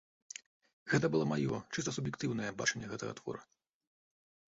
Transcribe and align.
Гэта 0.93 1.09
было 1.15 1.27
маё, 1.31 1.59
чыста 1.77 1.93
суб'ектыўнае 1.97 2.49
бачанне 2.63 2.89
гэтага 2.95 3.13
твора. 3.21 3.41